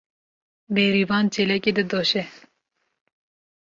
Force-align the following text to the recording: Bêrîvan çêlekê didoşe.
Bêrîvan 0.73 1.25
çêlekê 1.33 1.71
didoşe. 1.77 2.23